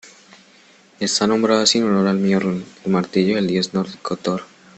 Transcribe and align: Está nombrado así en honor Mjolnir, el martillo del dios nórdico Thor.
Está 0.99 1.27
nombrado 1.27 1.61
así 1.61 1.77
en 1.77 1.83
honor 1.83 2.15
Mjolnir, 2.15 2.65
el 2.85 2.91
martillo 2.91 3.35
del 3.35 3.45
dios 3.45 3.75
nórdico 3.75 4.15
Thor. 4.17 4.41